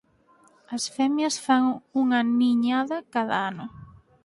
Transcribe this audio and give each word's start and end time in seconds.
As 0.75 0.83
femias 0.95 1.35
fan 1.45 1.65
unha 2.01 2.19
niñada 2.39 2.97
cada 3.13 3.37
ano. 3.49 3.65